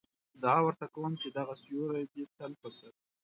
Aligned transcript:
دعا 0.41 0.59
ورته 0.63 0.85
کوم 0.93 1.13
چې 1.21 1.27
دغه 1.37 1.53
سیوری 1.63 2.03
دې 2.13 2.23
تل 2.37 2.51
په 2.61 2.69
سر 2.77 2.91
وي. 2.99 3.07